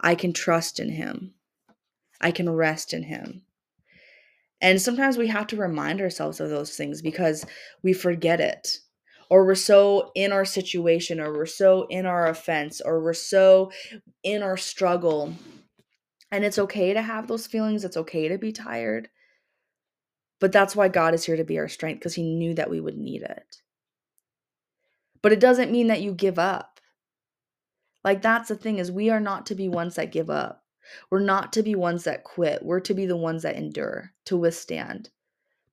I 0.00 0.14
can 0.14 0.32
trust 0.32 0.78
in 0.78 0.90
Him, 0.90 1.34
I 2.20 2.30
can 2.30 2.50
rest 2.50 2.92
in 2.92 3.04
Him. 3.04 3.42
And 4.60 4.80
sometimes 4.80 5.16
we 5.16 5.28
have 5.28 5.46
to 5.48 5.56
remind 5.56 6.00
ourselves 6.00 6.40
of 6.40 6.50
those 6.50 6.76
things 6.76 7.02
because 7.02 7.44
we 7.82 7.92
forget 7.92 8.40
it. 8.40 8.78
Or 9.28 9.44
we're 9.44 9.54
so 9.56 10.12
in 10.14 10.32
our 10.32 10.44
situation, 10.44 11.18
or 11.18 11.32
we're 11.32 11.46
so 11.46 11.86
in 11.90 12.06
our 12.06 12.28
offense, 12.28 12.80
or 12.80 13.02
we're 13.02 13.12
so 13.12 13.72
in 14.22 14.42
our 14.42 14.56
struggle. 14.56 15.34
And 16.30 16.44
it's 16.44 16.60
okay 16.60 16.94
to 16.94 17.02
have 17.02 17.26
those 17.26 17.46
feelings. 17.46 17.84
It's 17.84 17.96
okay 17.96 18.28
to 18.28 18.38
be 18.38 18.52
tired. 18.52 19.08
But 20.40 20.52
that's 20.52 20.76
why 20.76 20.88
God 20.88 21.14
is 21.14 21.24
here 21.24 21.36
to 21.36 21.44
be 21.44 21.58
our 21.58 21.68
strength 21.68 22.00
because 22.00 22.14
he 22.14 22.22
knew 22.22 22.54
that 22.54 22.70
we 22.70 22.80
would 22.80 22.96
need 22.96 23.22
it. 23.22 23.62
But 25.22 25.32
it 25.32 25.40
doesn't 25.40 25.72
mean 25.72 25.86
that 25.88 26.02
you 26.02 26.12
give 26.12 26.38
up. 26.38 26.80
Like 28.04 28.22
that's 28.22 28.48
the 28.48 28.54
thing 28.56 28.78
is 28.78 28.92
we 28.92 29.10
are 29.10 29.20
not 29.20 29.46
to 29.46 29.54
be 29.54 29.68
ones 29.68 29.96
that 29.96 30.12
give 30.12 30.30
up. 30.30 30.62
We're 31.10 31.20
not 31.20 31.52
to 31.54 31.62
be 31.62 31.74
ones 31.74 32.04
that 32.04 32.22
quit. 32.22 32.64
We're 32.64 32.80
to 32.80 32.94
be 32.94 33.06
the 33.06 33.16
ones 33.16 33.42
that 33.42 33.56
endure, 33.56 34.12
to 34.26 34.36
withstand, 34.36 35.10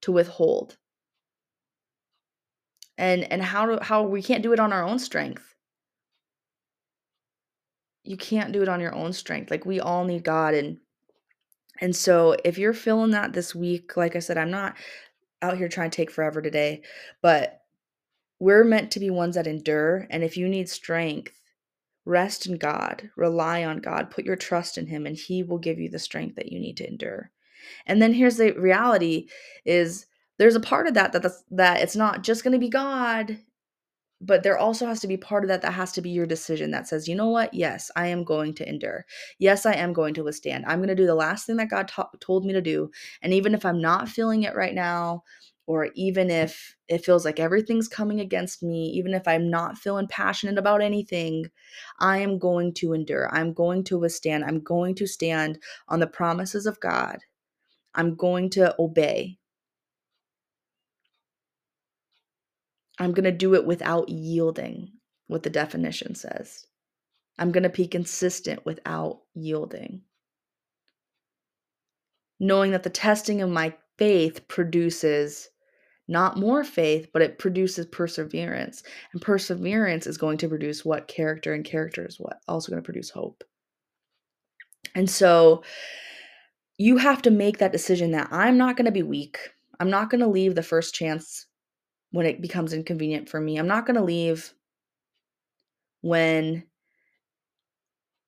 to 0.00 0.12
withhold. 0.12 0.76
And 2.98 3.30
and 3.30 3.42
how 3.42 3.66
do 3.66 3.78
how 3.82 4.02
we 4.02 4.22
can't 4.22 4.42
do 4.42 4.52
it 4.52 4.60
on 4.60 4.72
our 4.72 4.82
own 4.82 4.98
strength. 4.98 5.54
You 8.02 8.16
can't 8.16 8.52
do 8.52 8.62
it 8.62 8.68
on 8.68 8.80
your 8.80 8.94
own 8.94 9.12
strength. 9.12 9.50
Like 9.50 9.64
we 9.64 9.80
all 9.80 10.04
need 10.04 10.24
God 10.24 10.54
and 10.54 10.78
and 11.80 11.94
so 11.94 12.36
if 12.44 12.58
you're 12.58 12.72
feeling 12.72 13.10
that 13.10 13.32
this 13.32 13.54
week, 13.54 13.96
like 13.96 14.16
I 14.16 14.20
said, 14.20 14.38
I'm 14.38 14.50
not 14.50 14.76
out 15.42 15.56
here 15.56 15.68
trying 15.68 15.90
to 15.90 15.96
take 15.96 16.10
forever 16.10 16.40
today, 16.40 16.82
but 17.20 17.62
we're 18.38 18.64
meant 18.64 18.90
to 18.92 19.00
be 19.00 19.10
ones 19.10 19.34
that 19.34 19.46
endure. 19.46 20.06
And 20.10 20.22
if 20.22 20.36
you 20.36 20.48
need 20.48 20.68
strength, 20.68 21.40
rest 22.04 22.46
in 22.46 22.58
God, 22.58 23.10
rely 23.16 23.64
on 23.64 23.78
God, 23.78 24.10
put 24.10 24.24
your 24.24 24.36
trust 24.36 24.78
in 24.78 24.86
Him, 24.86 25.06
and 25.06 25.16
He 25.16 25.42
will 25.42 25.58
give 25.58 25.78
you 25.78 25.88
the 25.88 25.98
strength 25.98 26.36
that 26.36 26.52
you 26.52 26.58
need 26.58 26.76
to 26.78 26.88
endure. 26.88 27.30
And 27.86 28.00
then 28.00 28.12
here's 28.12 28.36
the 28.36 28.52
reality 28.52 29.28
is 29.64 30.06
there's 30.38 30.56
a 30.56 30.60
part 30.60 30.86
of 30.86 30.94
that 30.94 31.12
that 31.12 31.26
that 31.50 31.80
it's 31.80 31.96
not 31.96 32.22
just 32.22 32.44
going 32.44 32.52
to 32.52 32.58
be 32.58 32.68
God 32.68 33.38
but 34.24 34.42
there 34.42 34.58
also 34.58 34.86
has 34.86 35.00
to 35.00 35.06
be 35.08 35.16
part 35.18 35.44
of 35.44 35.48
that 35.48 35.62
that 35.62 35.72
has 35.74 35.92
to 35.92 36.00
be 36.00 36.10
your 36.10 36.26
decision 36.26 36.70
that 36.70 36.88
says, 36.88 37.06
you 37.06 37.14
know 37.14 37.28
what? 37.28 37.52
Yes, 37.52 37.90
I 37.94 38.08
am 38.08 38.24
going 38.24 38.54
to 38.54 38.68
endure. 38.68 39.04
Yes, 39.38 39.66
I 39.66 39.74
am 39.74 39.92
going 39.92 40.14
to 40.14 40.24
withstand. 40.24 40.64
I'm 40.66 40.78
going 40.78 40.88
to 40.88 40.94
do 40.94 41.06
the 41.06 41.14
last 41.14 41.46
thing 41.46 41.56
that 41.56 41.68
God 41.68 41.90
told 42.20 42.46
me 42.46 42.54
to 42.54 42.62
do. 42.62 42.90
And 43.22 43.34
even 43.34 43.54
if 43.54 43.66
I'm 43.66 43.80
not 43.80 44.08
feeling 44.08 44.44
it 44.44 44.56
right 44.56 44.74
now, 44.74 45.24
or 45.66 45.88
even 45.94 46.30
if 46.30 46.76
it 46.88 47.04
feels 47.04 47.24
like 47.24 47.40
everything's 47.40 47.88
coming 47.88 48.20
against 48.20 48.62
me, 48.62 48.86
even 48.90 49.14
if 49.14 49.26
I'm 49.26 49.50
not 49.50 49.78
feeling 49.78 50.08
passionate 50.08 50.58
about 50.58 50.82
anything, 50.82 51.46
I 52.00 52.18
am 52.18 52.38
going 52.38 52.74
to 52.74 52.92
endure. 52.92 53.30
I'm 53.34 53.52
going 53.52 53.84
to 53.84 53.98
withstand. 53.98 54.44
I'm 54.44 54.60
going 54.60 54.94
to 54.96 55.06
stand 55.06 55.58
on 55.88 56.00
the 56.00 56.06
promises 56.06 56.66
of 56.66 56.80
God. 56.80 57.18
I'm 57.94 58.14
going 58.14 58.50
to 58.50 58.74
obey. 58.78 59.38
I'm 63.04 63.12
going 63.12 63.24
to 63.24 63.32
do 63.32 63.54
it 63.54 63.66
without 63.66 64.08
yielding, 64.08 64.90
what 65.26 65.42
the 65.42 65.50
definition 65.50 66.14
says. 66.14 66.66
I'm 67.38 67.52
going 67.52 67.64
to 67.64 67.68
be 67.68 67.86
consistent 67.86 68.64
without 68.64 69.20
yielding. 69.34 70.02
Knowing 72.40 72.70
that 72.70 72.82
the 72.82 72.90
testing 72.90 73.42
of 73.42 73.50
my 73.50 73.74
faith 73.98 74.48
produces 74.48 75.50
not 76.08 76.38
more 76.38 76.64
faith, 76.64 77.08
but 77.12 77.22
it 77.22 77.38
produces 77.38 77.86
perseverance. 77.86 78.82
And 79.12 79.20
perseverance 79.20 80.06
is 80.06 80.18
going 80.18 80.38
to 80.38 80.48
produce 80.48 80.84
what 80.84 81.08
character, 81.08 81.54
and 81.54 81.64
character 81.64 82.06
is 82.06 82.18
what 82.18 82.40
also 82.48 82.70
going 82.70 82.82
to 82.82 82.86
produce 82.86 83.10
hope. 83.10 83.44
And 84.94 85.10
so 85.10 85.62
you 86.78 86.96
have 86.96 87.22
to 87.22 87.30
make 87.30 87.58
that 87.58 87.72
decision 87.72 88.12
that 88.12 88.28
I'm 88.30 88.56
not 88.56 88.76
going 88.76 88.86
to 88.86 88.92
be 88.92 89.02
weak. 89.02 89.38
I'm 89.80 89.90
not 89.90 90.10
going 90.10 90.20
to 90.20 90.26
leave 90.26 90.54
the 90.54 90.62
first 90.62 90.94
chance 90.94 91.46
when 92.14 92.26
it 92.26 92.40
becomes 92.40 92.72
inconvenient 92.72 93.28
for 93.28 93.40
me. 93.40 93.56
I'm 93.56 93.66
not 93.66 93.86
going 93.86 93.96
to 93.96 94.04
leave 94.04 94.54
when 96.00 96.62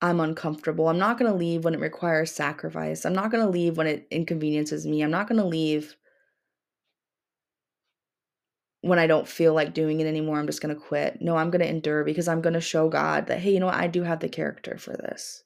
I'm 0.01 0.19
uncomfortable. 0.19 0.89
I'm 0.89 0.97
not 0.97 1.17
going 1.17 1.31
to 1.31 1.37
leave 1.37 1.63
when 1.63 1.73
it 1.73 1.79
requires 1.79 2.33
sacrifice. 2.33 3.05
I'm 3.05 3.15
not 3.15 3.31
going 3.31 3.45
to 3.45 3.49
leave 3.49 3.77
when 3.77 3.87
it 3.87 4.05
inconveniences 4.11 4.85
me. 4.85 5.01
I'm 5.01 5.09
not 5.09 5.29
going 5.29 5.39
to 5.39 5.47
leave 5.47 5.95
when 8.81 8.99
I 8.99 9.07
don't 9.07 9.25
feel 9.25 9.53
like 9.53 9.73
doing 9.73 10.01
it 10.01 10.07
anymore. 10.07 10.37
I'm 10.37 10.47
just 10.47 10.61
going 10.61 10.75
to 10.75 10.81
quit. 10.81 11.21
No, 11.21 11.37
I'm 11.37 11.49
going 11.49 11.61
to 11.61 11.69
endure 11.69 12.03
because 12.03 12.27
I'm 12.27 12.41
going 12.41 12.55
to 12.55 12.61
show 12.61 12.89
God 12.89 13.27
that 13.27 13.39
hey, 13.39 13.53
you 13.53 13.61
know 13.61 13.67
what? 13.67 13.75
I 13.75 13.87
do 13.87 14.03
have 14.03 14.19
the 14.19 14.27
character 14.27 14.77
for 14.77 14.97
this. 14.97 15.45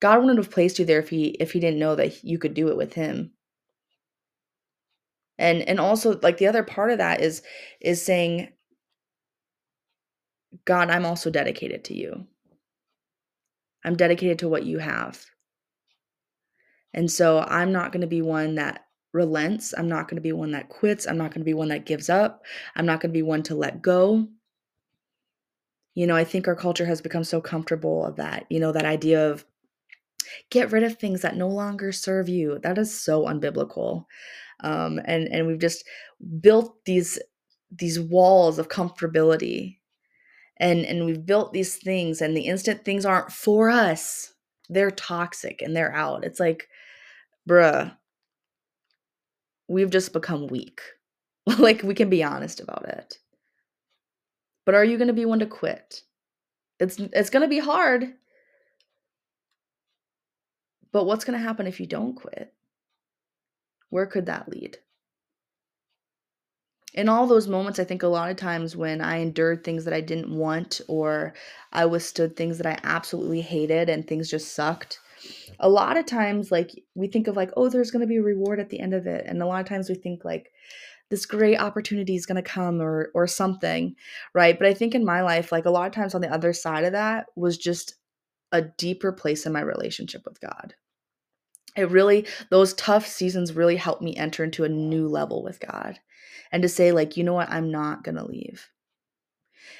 God 0.00 0.18
wouldn't 0.18 0.38
have 0.38 0.50
placed 0.50 0.80
you 0.80 0.84
there 0.84 0.98
if 0.98 1.10
he 1.10 1.28
if 1.38 1.52
he 1.52 1.60
didn't 1.60 1.78
know 1.78 1.94
that 1.94 2.24
you 2.24 2.36
could 2.36 2.54
do 2.54 2.66
it 2.66 2.76
with 2.76 2.94
him 2.94 3.30
and 5.40 5.62
and 5.62 5.80
also 5.80 6.18
like 6.22 6.36
the 6.36 6.46
other 6.46 6.62
part 6.62 6.90
of 6.90 6.98
that 6.98 7.20
is 7.20 7.42
is 7.80 8.04
saying 8.04 8.48
god 10.64 10.90
i'm 10.90 11.06
also 11.06 11.30
dedicated 11.30 11.84
to 11.84 11.94
you. 11.94 12.26
I'm 13.84 13.96
dedicated 13.96 14.40
to 14.40 14.48
what 14.48 14.64
you 14.64 14.78
have. 14.78 15.24
And 16.92 17.10
so 17.10 17.40
i'm 17.48 17.72
not 17.72 17.92
going 17.92 18.02
to 18.02 18.06
be 18.06 18.22
one 18.22 18.56
that 18.56 18.86
relents 19.12 19.74
i'm 19.76 19.88
not 19.88 20.06
going 20.06 20.16
to 20.16 20.20
be 20.22 20.32
one 20.32 20.52
that 20.52 20.68
quits 20.68 21.06
i'm 21.06 21.18
not 21.18 21.32
going 21.32 21.40
to 21.40 21.44
be 21.44 21.54
one 21.54 21.68
that 21.68 21.84
gives 21.84 22.08
up 22.08 22.44
i'm 22.76 22.86
not 22.86 23.00
going 23.00 23.10
to 23.10 23.18
be 23.18 23.22
one 23.22 23.42
to 23.44 23.54
let 23.54 23.82
go. 23.82 24.28
You 25.94 26.06
know 26.06 26.16
i 26.16 26.24
think 26.24 26.46
our 26.46 26.54
culture 26.56 26.86
has 26.86 27.00
become 27.00 27.24
so 27.24 27.40
comfortable 27.40 28.04
of 28.04 28.16
that 28.16 28.46
you 28.50 28.60
know 28.60 28.72
that 28.72 28.84
idea 28.84 29.30
of 29.30 29.44
get 30.50 30.72
rid 30.72 30.82
of 30.82 30.96
things 30.98 31.22
that 31.22 31.36
no 31.36 31.48
longer 31.48 31.92
serve 31.92 32.28
you 32.28 32.58
that 32.62 32.78
is 32.78 32.92
so 32.92 33.24
unbiblical 33.24 34.04
um, 34.62 35.00
and 35.04 35.28
and 35.28 35.46
we've 35.46 35.58
just 35.58 35.84
built 36.40 36.76
these 36.84 37.18
these 37.70 38.00
walls 38.00 38.58
of 38.58 38.68
comfortability 38.68 39.78
and 40.58 40.84
and 40.84 41.06
we've 41.06 41.24
built 41.24 41.52
these 41.52 41.76
things 41.76 42.20
and 42.20 42.36
the 42.36 42.42
instant 42.42 42.84
things 42.84 43.04
aren't 43.06 43.32
for 43.32 43.70
us 43.70 44.34
they're 44.68 44.90
toxic 44.90 45.62
and 45.62 45.74
they're 45.74 45.94
out 45.94 46.24
it's 46.24 46.40
like 46.40 46.68
bruh 47.48 47.92
we've 49.68 49.90
just 49.90 50.12
become 50.12 50.48
weak 50.48 50.80
like 51.58 51.82
we 51.82 51.94
can 51.94 52.10
be 52.10 52.22
honest 52.22 52.60
about 52.60 52.88
it. 52.88 53.18
But 54.66 54.74
are 54.74 54.84
you 54.84 54.98
going 54.98 55.08
to 55.08 55.14
be 55.14 55.24
one 55.24 55.38
to 55.40 55.46
quit? 55.46 56.02
It's 56.78 56.98
it's 56.98 57.30
going 57.30 57.42
to 57.42 57.48
be 57.48 57.58
hard. 57.58 58.14
But 60.92 61.04
what's 61.04 61.24
going 61.24 61.38
to 61.38 61.44
happen 61.44 61.66
if 61.66 61.80
you 61.80 61.86
don't 61.86 62.14
quit? 62.14 62.52
Where 63.90 64.06
could 64.06 64.26
that 64.26 64.48
lead? 64.48 64.78
In 66.94 67.08
all 67.08 67.26
those 67.26 67.46
moments, 67.46 67.78
I 67.78 67.84
think 67.84 68.02
a 68.02 68.08
lot 68.08 68.30
of 68.30 68.36
times 68.36 68.76
when 68.76 69.00
I 69.00 69.18
endured 69.18 69.62
things 69.62 69.84
that 69.84 69.94
I 69.94 70.00
didn't 70.00 70.36
want 70.36 70.80
or 70.88 71.34
I 71.72 71.86
withstood 71.86 72.34
things 72.36 72.58
that 72.58 72.66
I 72.66 72.78
absolutely 72.82 73.42
hated 73.42 73.88
and 73.88 74.06
things 74.06 74.28
just 74.28 74.54
sucked, 74.54 74.98
a 75.60 75.68
lot 75.68 75.96
of 75.96 76.06
times 76.06 76.50
like 76.50 76.70
we 76.94 77.06
think 77.06 77.28
of 77.28 77.36
like, 77.36 77.50
oh, 77.56 77.68
there's 77.68 77.92
going 77.92 78.00
to 78.00 78.08
be 78.08 78.16
a 78.16 78.22
reward 78.22 78.58
at 78.58 78.70
the 78.70 78.80
end 78.80 78.94
of 78.94 79.06
it. 79.06 79.24
And 79.26 79.40
a 79.40 79.46
lot 79.46 79.60
of 79.60 79.68
times 79.68 79.88
we 79.88 79.94
think 79.94 80.24
like 80.24 80.50
this 81.10 81.26
great 81.26 81.58
opportunity 81.58 82.16
is 82.16 82.26
going 82.26 82.42
to 82.42 82.50
come 82.50 82.80
or 82.80 83.10
or 83.14 83.26
something, 83.26 83.94
right? 84.34 84.58
But 84.58 84.68
I 84.68 84.74
think 84.74 84.94
in 84.94 85.04
my 85.04 85.22
life 85.22 85.52
like 85.52 85.66
a 85.66 85.70
lot 85.70 85.86
of 85.86 85.92
times 85.92 86.14
on 86.14 86.20
the 86.20 86.32
other 86.32 86.52
side 86.52 86.84
of 86.84 86.92
that 86.92 87.26
was 87.36 87.58
just 87.58 87.96
a 88.52 88.62
deeper 88.62 89.12
place 89.12 89.46
in 89.46 89.52
my 89.52 89.60
relationship 89.60 90.22
with 90.24 90.40
God 90.40 90.74
it 91.76 91.90
really 91.90 92.26
those 92.50 92.74
tough 92.74 93.06
seasons 93.06 93.52
really 93.52 93.76
helped 93.76 94.02
me 94.02 94.16
enter 94.16 94.44
into 94.44 94.64
a 94.64 94.68
new 94.68 95.08
level 95.08 95.42
with 95.42 95.60
God 95.60 95.98
and 96.52 96.62
to 96.62 96.68
say 96.68 96.92
like, 96.92 97.16
you 97.16 97.24
know 97.24 97.34
what, 97.34 97.50
I'm 97.50 97.70
not 97.70 98.02
going 98.02 98.16
to 98.16 98.26
leave. 98.26 98.68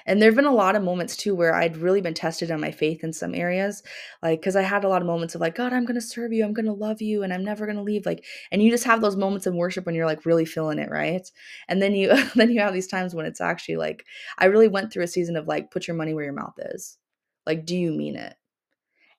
And 0.07 0.21
there've 0.21 0.35
been 0.35 0.45
a 0.45 0.55
lot 0.55 0.77
of 0.77 0.83
moments 0.83 1.17
too 1.17 1.35
where 1.35 1.55
I'd 1.55 1.77
really 1.77 2.01
been 2.01 2.15
tested 2.15 2.51
on 2.51 2.61
my 2.61 2.71
faith 2.71 3.03
in 3.03 3.13
some 3.13 3.35
areas, 3.35 3.83
like 4.23 4.41
cuz 4.41 4.55
I 4.57 4.63
had 4.63 4.85
a 4.85 4.89
lot 4.89 5.03
of 5.03 5.07
moments 5.07 5.35
of 5.35 5.41
like, 5.41 5.55
God, 5.55 5.73
I'm 5.73 5.85
going 5.85 5.97
to 5.97 6.01
serve 6.01 6.33
you, 6.33 6.45
I'm 6.45 6.53
going 6.53 6.67
to 6.67 6.73
love 6.73 7.03
you 7.03 7.23
and 7.23 7.33
I'm 7.33 7.45
never 7.45 7.67
going 7.67 7.77
to 7.77 7.83
leave 7.83 8.07
like 8.07 8.25
and 8.53 8.63
you 8.63 8.71
just 8.71 8.85
have 8.85 9.01
those 9.01 9.17
moments 9.17 9.47
in 9.47 9.57
worship 9.57 9.87
when 9.87 9.95
you're 9.95 10.07
like 10.07 10.25
really 10.27 10.45
feeling 10.45 10.79
it, 10.79 10.91
right? 10.91 11.29
And 11.69 11.83
then 11.83 11.95
you 11.95 12.09
then 12.35 12.51
you 12.51 12.61
have 12.61 12.73
these 12.73 12.87
times 12.87 13.15
when 13.15 13.27
it's 13.27 13.41
actually 13.41 13.77
like 13.77 14.05
I 14.39 14.47
really 14.47 14.69
went 14.69 14.93
through 14.93 15.05
a 15.05 15.09
season 15.09 15.37
of 15.37 15.49
like 15.49 15.71
put 15.71 15.87
your 15.89 15.97
money 15.97 16.15
where 16.15 16.25
your 16.25 16.35
mouth 16.35 16.55
is. 16.59 16.99
Like 17.47 17.67
do 17.67 17.77
you 17.77 17.93
mean 17.93 18.17
it? 18.17 18.35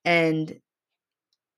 And 0.06 0.60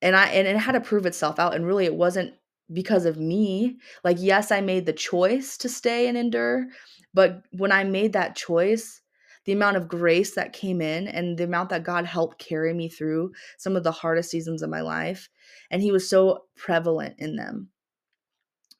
and 0.02 0.16
I 0.16 0.28
and 0.28 0.48
it 0.48 0.58
had 0.58 0.74
to 0.74 0.82
prove 0.82 1.06
itself 1.06 1.40
out 1.40 1.56
and 1.56 1.66
really 1.66 1.86
it 1.86 1.96
wasn't 1.96 2.34
because 2.72 3.06
of 3.06 3.18
me. 3.18 3.78
Like 4.04 4.18
yes, 4.20 4.52
I 4.52 4.62
made 4.62 4.86
the 4.86 4.94
choice 4.94 5.58
to 5.60 5.70
stay 5.70 6.08
and 6.08 6.18
endure, 6.18 6.66
but 7.14 7.44
when 7.52 7.72
I 7.72 7.84
made 7.84 8.14
that 8.14 8.36
choice, 8.36 9.02
the 9.46 9.54
amount 9.54 9.78
of 9.78 9.88
grace 9.88 10.36
that 10.36 10.54
came 10.54 10.82
in 10.82 11.08
and 11.08 11.38
the 11.38 11.44
amount 11.46 11.70
that 11.70 11.84
God 11.84 12.06
helped 12.06 12.40
carry 12.40 12.74
me 12.74 12.90
through 12.90 13.32
some 13.58 13.76
of 13.76 13.84
the 13.84 13.92
hardest 13.92 14.32
seasons 14.32 14.62
of 14.62 14.70
my 14.70 14.82
life 14.82 15.30
and 15.72 15.82
he 15.82 15.92
was 15.92 16.10
so 16.10 16.46
prevalent 16.56 17.16
in 17.20 17.36
them. 17.36 17.70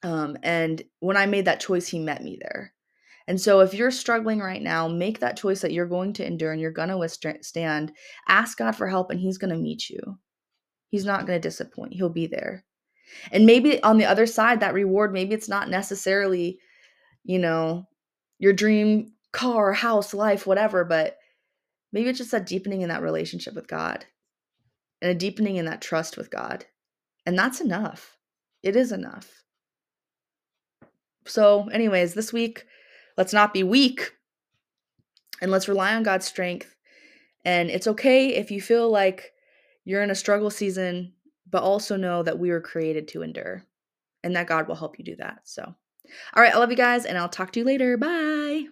Um, 0.02 0.36
and 0.42 0.82
when 1.00 1.16
I 1.16 1.24
made 1.26 1.46
that 1.46 1.60
choice, 1.60 1.88
he 1.88 1.98
met 1.98 2.22
me 2.22 2.38
there. 2.40 2.73
And 3.26 3.40
so, 3.40 3.60
if 3.60 3.72
you're 3.72 3.90
struggling 3.90 4.40
right 4.40 4.60
now, 4.60 4.86
make 4.86 5.20
that 5.20 5.36
choice 5.36 5.60
that 5.62 5.72
you're 5.72 5.86
going 5.86 6.12
to 6.14 6.26
endure 6.26 6.52
and 6.52 6.60
you're 6.60 6.70
going 6.70 6.90
to 6.90 6.98
withstand. 6.98 7.92
Ask 8.28 8.58
God 8.58 8.72
for 8.72 8.86
help, 8.86 9.10
and 9.10 9.18
He's 9.18 9.38
going 9.38 9.52
to 9.54 9.60
meet 9.60 9.88
you. 9.88 10.18
He's 10.88 11.04
not 11.04 11.26
going 11.26 11.40
to 11.40 11.48
disappoint. 11.48 11.94
He'll 11.94 12.10
be 12.10 12.26
there. 12.26 12.64
And 13.32 13.46
maybe 13.46 13.82
on 13.82 13.98
the 13.98 14.04
other 14.04 14.26
side, 14.26 14.60
that 14.60 14.74
reward, 14.74 15.12
maybe 15.12 15.34
it's 15.34 15.48
not 15.48 15.70
necessarily, 15.70 16.58
you 17.24 17.38
know, 17.38 17.88
your 18.38 18.52
dream 18.52 19.12
car, 19.32 19.72
house, 19.72 20.14
life, 20.14 20.46
whatever, 20.46 20.84
but 20.84 21.16
maybe 21.92 22.08
it's 22.08 22.18
just 22.18 22.34
a 22.34 22.40
deepening 22.40 22.82
in 22.82 22.88
that 22.88 23.02
relationship 23.02 23.54
with 23.54 23.68
God 23.68 24.04
and 25.02 25.10
a 25.10 25.14
deepening 25.14 25.56
in 25.56 25.64
that 25.66 25.82
trust 25.82 26.16
with 26.16 26.30
God. 26.30 26.64
And 27.26 27.38
that's 27.38 27.60
enough. 27.60 28.16
It 28.62 28.76
is 28.76 28.92
enough. 28.92 29.42
So, 31.26 31.68
anyways, 31.68 32.14
this 32.14 32.32
week, 32.32 32.64
let's 33.16 33.32
not 33.32 33.52
be 33.54 33.62
weak 33.62 34.12
and 35.40 35.50
let's 35.50 35.68
rely 35.68 35.94
on 35.94 36.02
God's 36.02 36.26
strength. 36.26 36.74
And 37.44 37.70
it's 37.70 37.86
okay 37.86 38.34
if 38.34 38.50
you 38.50 38.60
feel 38.60 38.90
like 38.90 39.32
you're 39.84 40.02
in 40.02 40.10
a 40.10 40.14
struggle 40.14 40.50
season, 40.50 41.12
but 41.50 41.62
also 41.62 41.96
know 41.96 42.22
that 42.22 42.38
we 42.38 42.50
were 42.50 42.60
created 42.60 43.08
to 43.08 43.22
endure 43.22 43.62
and 44.22 44.34
that 44.34 44.46
God 44.46 44.66
will 44.66 44.74
help 44.74 44.98
you 44.98 45.04
do 45.04 45.16
that. 45.16 45.40
So, 45.44 45.62
all 45.62 46.42
right, 46.42 46.54
I 46.54 46.58
love 46.58 46.70
you 46.70 46.76
guys, 46.76 47.04
and 47.04 47.18
I'll 47.18 47.28
talk 47.28 47.52
to 47.52 47.60
you 47.60 47.66
later. 47.66 47.96
Bye. 47.96 48.64